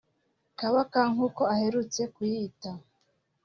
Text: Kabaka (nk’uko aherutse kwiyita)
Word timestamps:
Kabaka 0.59 0.99
(nk’uko 1.13 1.41
aherutse 1.53 2.01
kwiyita) 2.13 2.71